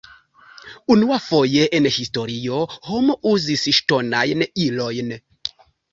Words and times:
Unuafoje 0.93 1.67
en 1.79 1.89
historio 1.99 2.63
homo 2.89 3.19
uzis 3.33 3.67
ŝtonajn 3.81 4.45
ilojn. 4.65 5.13